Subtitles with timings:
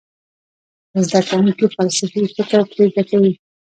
[1.05, 3.33] زده کوونکي فلسفي فکر ترې زده کوي.